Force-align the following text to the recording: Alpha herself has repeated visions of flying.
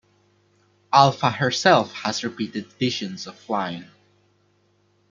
Alpha 0.91 1.29
herself 1.29 1.93
has 1.93 2.23
repeated 2.23 2.65
visions 2.65 3.27
of 3.27 3.37
flying. 3.37 3.85